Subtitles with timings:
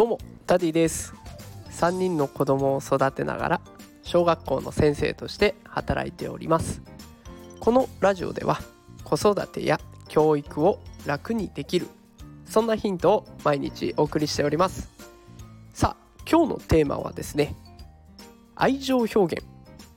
[0.00, 1.12] どうもダディです。
[1.72, 3.60] 3人の子供を育てながら
[4.02, 6.80] 小学校の先生として働いております。
[7.58, 8.60] このラジオでは
[9.04, 9.78] 子育てや
[10.08, 11.86] 教育を楽にできる
[12.46, 14.88] そんなヒントを毎日お送りしております。
[15.74, 17.54] さあ今日のテーマはですね
[18.54, 19.44] 愛情表現。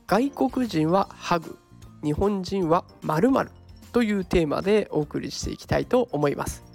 [0.06, 1.58] 外国人はハグ
[2.04, 3.50] 日本人は〇〇
[3.94, 6.73] というテーマでお送りしていきたいと思います。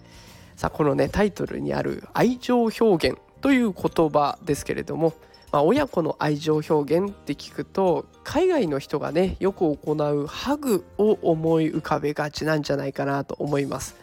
[0.58, 5.14] さあこのねタイトルにある愛情表現という言葉ですけれども、
[5.52, 13.94] まあ、親子の愛情表現って聞くと海外の人がねよく行うハグを思い浮かべがちなんじゃないかなと思います。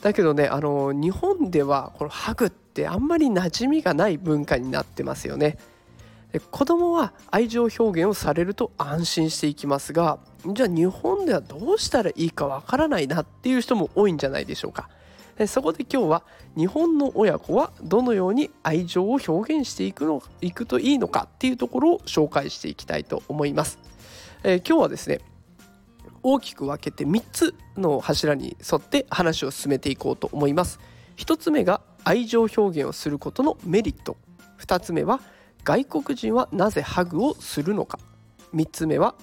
[0.00, 5.58] だけどねあの日本ではこのハグってあんまり馴染みがない文化になってますよね。
[6.30, 14.88] で子供は愛情表現をされると安心していきますがじゃあ日本ではどうしたらいいかわからないなっていう人も多いんじゃないでしょうか。
[15.46, 16.22] そこで今日は
[16.56, 23.78] 日本の親子はどのように愛情を表現していくのいくといいのかっていうところを紹介していきたいと思います。
[24.42, 25.20] えー、今日はですね
[26.22, 30.80] 大きく分けて3つの柱に沿って話を進めていこうと思います。
[31.16, 34.16] 1つ目が愛情表現をすることのメリット
[34.58, 35.20] 2つ目は
[35.64, 37.98] 外国人はなぜハグをするのか
[38.54, 39.14] 3つ目は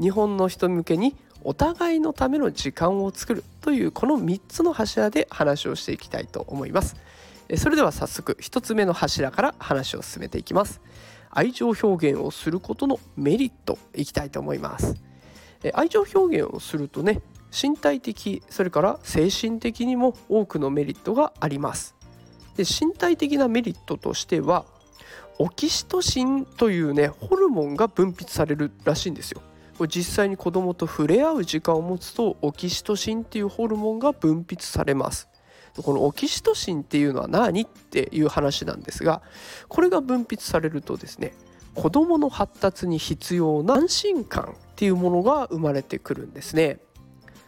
[0.00, 1.14] 日本の人向けに
[1.48, 6.96] お互いのための時間を作るというこの3つの柱で話をしていきたいと思います。
[7.56, 10.80] それでは早速1つ目の柱から話を進めていきます。
[11.30, 14.96] 愛情表現をすることのメリットいきたいと思います。
[15.72, 21.94] 愛情表現をするとね身体的それから精神的にも多くのメリットがあります。
[22.56, 24.64] で身体的なメリットとしては
[25.38, 29.42] オキシトシンというねホルモンが分泌されるらしいんですよ。
[29.86, 35.28] 実際に子供と触れ合う時間を持つとオキシトシンっていうホルモンが分泌されます
[35.76, 39.20] このオキシトシンっていうのは何っていう話なんですが
[39.68, 41.34] これが分泌されるとですね
[41.74, 46.80] 子どもの発達に必要な安心感っていうものが生まれてくるんですね。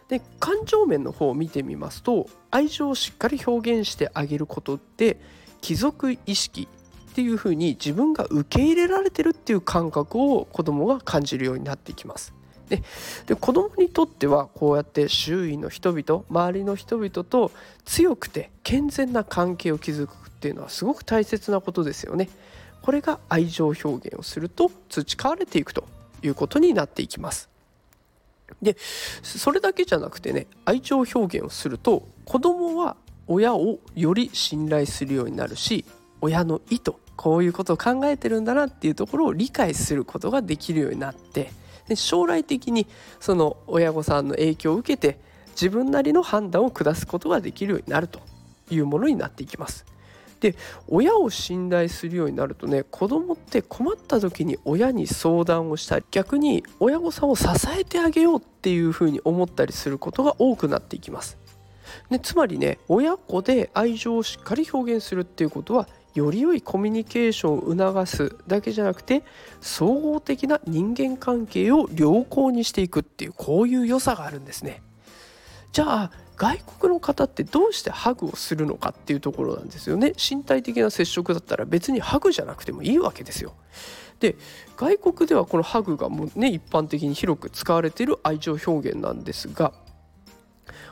[0.09, 5.21] で感情面の方を見てみますと愛情をしっかり表現してあげることって
[5.61, 6.67] 貴族意識
[7.11, 12.33] っていうふうに自分が受け入れられてるっていう感覚を子どもが感じるようになっていきます。
[12.69, 12.83] で
[13.27, 17.51] で子どもにとってはこうやって周囲の人々周りの人々と
[17.87, 22.29] 強くて健全な関係を築くっていうのはすごく大切なことですよね。
[22.83, 25.85] これが愛情表現をすると培われていくと
[26.23, 27.49] いうことになっていきます。
[28.63, 28.77] で
[29.23, 32.97] それだけじゃなくてね愛情表現をすると子どもは
[33.27, 35.85] 親をより信頼するようになるし
[36.21, 41.51] 親の意図こういうことを考えてるんだなっていうところを理解することができるようになって
[41.89, 42.87] で将来的に
[43.19, 45.19] その親御さんの影響を受けて
[45.51, 48.21] 自分なりの判断を下すことができるようになると
[48.71, 49.85] いうものになっていきます。
[50.41, 50.55] で
[50.87, 61.39] 親を信頼するようになるとね子供って困った時に親に相談をしたり逆に親御さんを支えてあげようっていうふうに思ったりすることが多くなっていきます。
[62.11, 69.25] でつまりね親子で愛情をしっかり表現するっていうことはより良いコミュニケーションを促すだけじゃなくて
[69.61, 74.83] 総合的な人間関係を良好にしていくっていうこういう良さがあるんですね。
[75.73, 83.55] じゃあ外国の方ってどうしてハグをするのかっていうところなんですよね身体的な接触だったら別にハグじゃなくてもいいわけですよ
[84.21, 84.37] で
[84.77, 89.73] 外国ではこのハグがもうね一般的に広く使われている愛情表現なんですが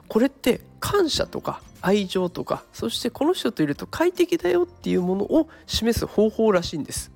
[0.09, 7.13] これって感謝とか愛情とかそしてこの人といると快適だよっていうものを示す方法らしいんです。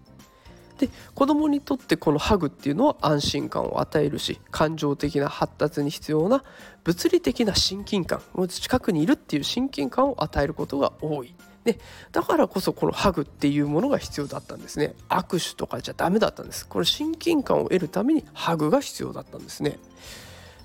[0.79, 6.43] で子供にとってこのハグっていうのは安心感を与えるし感情的な発達に必要な
[6.85, 11.35] 物理的な親近感近くにいるっていう親近感を与えることが多い。
[11.65, 11.79] で
[12.13, 19.79] だからこそこのハグっていうものが必要だったんですね握手とかじゃダメだったんですこれ親近感を得るためにハグが必要だったんですね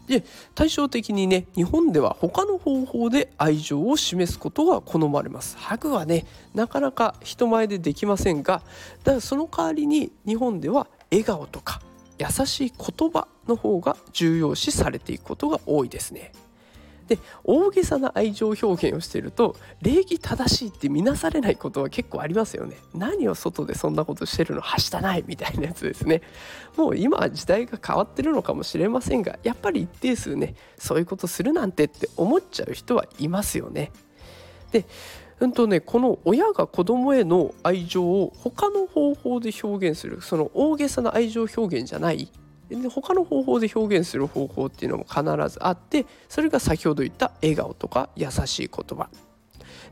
[0.07, 0.23] で
[0.53, 5.57] 対照的にね日本では他の方法で愛情を示すことが好まれます。
[5.57, 8.61] ハグはねなかなか人前でできませんが
[9.03, 11.81] だからその代わりに日本では笑顔とか
[12.17, 16.31] 優しい言葉の方が重要視されていくことが多いですね。
[17.07, 22.77] で大げさな愛情表現をしていると礼儀正しいって見なされないことは結構ありますよね。
[22.93, 26.21] 何を外でそんなことしてるのはしたないみたいなやつですね。
[26.77, 33.91] もう今は時代が変わってるのかもしれませんがやっぱり一定数ねそういうことするなんてって思っちゃう人はいますよね。
[34.71, 34.85] で
[35.39, 42.31] うんとね、この親が子供への愛情を他の方法で表現するその大げさな愛情表現じゃない
[42.69, 49.09] で他の方法で表現する方法っていうのも必ずあってそれが先ほど言った笑顔とか優しい言葉。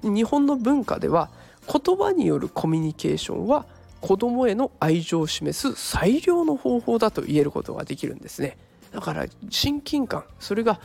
[0.01, 1.29] 日本の文化では
[1.71, 3.65] 言葉によるコミュニケーションは
[4.01, 8.57] 子供への愛情を示す最良の方法だと言えることができるんですね。
[8.91, 10.25] だから親近感。
[10.39, 10.79] それが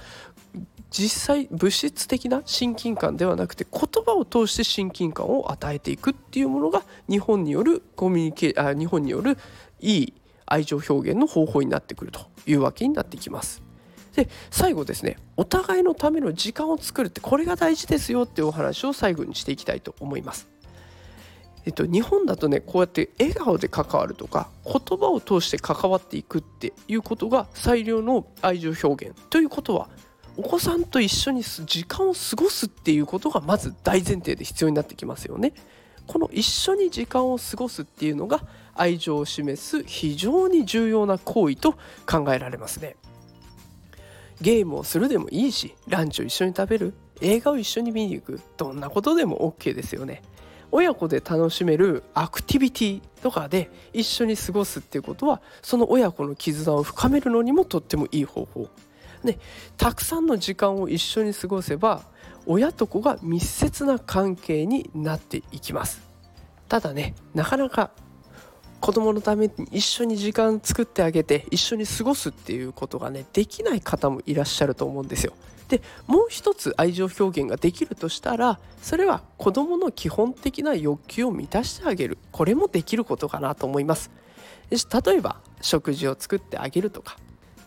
[0.90, 9.36] 実際物質的な親近感ではなくて言葉を通して親近感を与えていくっていうものが日本によるコミュニケあ日本による
[9.80, 10.14] いい
[10.52, 13.62] 愛情表現の方法になってくるというわけになってきます。
[14.14, 20.48] で最後ですねお互いのための時間を作るってこれが大事ですよっていうお話を最後にしていきたいと思います。
[21.66, 29.88] えっと、日本だとねこうやって笑顔で関わるとか言葉を通して関わっていくっていうことが最良の愛情表現ということは
[30.38, 35.52] お子さんと一緒に時間を過ごすっていうことがまず大前提で必要になってきますよね。
[36.08, 38.40] この一緒に時間を過ごすっていうのが
[38.74, 41.74] 愛情を示す非常に重要な行為と
[42.06, 42.96] 考えられますね。
[44.40, 50.22] ゲームをするでもいいしランチを一緒に食べる映画を一緒に見に行くどんなことでも OK ですよね。
[50.70, 58.68] 親子で楽しめるアクティビティとかで一緒に過ごすっていうことはその親子の絆を深めるのにもとってもいい方法
[59.24, 59.38] で
[59.76, 62.02] たくさんの時間を一緒に過ごせば
[62.48, 66.00] 親と子が密接な関係になっていきます。
[66.68, 67.90] ただねなかなか
[68.80, 75.34] 子供のために一緒に時間作ってあげて一緒に過ごすっていうことがねできない方もいらっしゃると思うんですよ。
[75.68, 82.16] でもう一つ愛情表現ができるとしたらそれは子どもの基本的な欲求を満たしてあげる。
[82.32, 84.10] これもできることかなと思います。
[84.70, 84.78] 例
[85.16, 87.18] えば食事を作ってあげるとか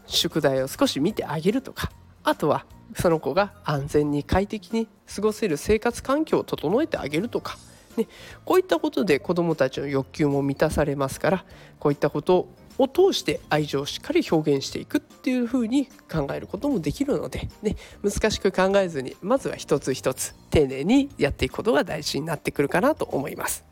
[0.07, 1.92] 宿題を少し見てあげるとか
[2.23, 2.65] あとは
[2.95, 7.57] その子が安全に快適に過ごせる生活環境を整えてあげるとか、
[7.97, 8.07] ね、
[8.45, 11.45] こういったことで子どもたちの欲求も満たされますから
[11.79, 23.63] こういったことを通して愛情をしっかり表現していくっていうふうに考えることもできるので、ね、難しく考えずにまずは一つ一つ丁寧にやっていくことが大事になってくるかなと思います。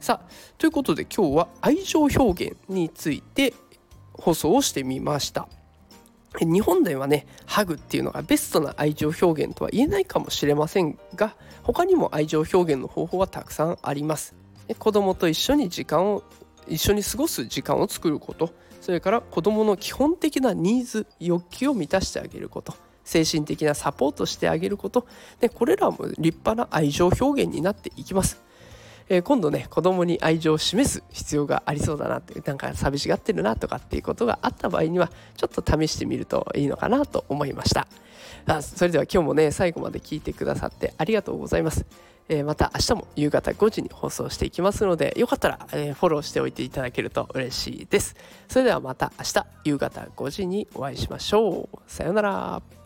[0.00, 3.54] さあということで今日は愛情表現について
[4.14, 5.48] 放送をしてみました。
[6.40, 14.34] 日本ではねハグっていうのがベストな愛情表現とは言えないかもしれませんが他にも愛情表現の方法はたくさんあります
[14.78, 16.22] 子供と一緒に時間を
[16.66, 18.50] 一緒に過ごす時間を作ること
[18.80, 22.74] それから子どもの基本的なニーズ欲求を満たしてあげること
[23.04, 25.06] 精神的なサポートしてあげること
[25.40, 28.40] でこれらも立派な愛情表現になっていきます。
[29.12, 37.86] えー、今度ね子供に愛情を示す必要がありそうだなってなんか寂しがってるなとかっていうことがあった場合にはちょっと試してみるといいのかなと思いました。
[38.46, 41.84] あそれでは今日もね最後まで聞いてくださってありがとうございます。
[42.30, 48.16] えまた明日も夕方5時に放送していきますのでよかったら、えフォローしておいていただけると嬉しいです。
[48.48, 51.78] それではまた明日夕方5時にお会いしましょう。
[51.86, 52.81] さようなら。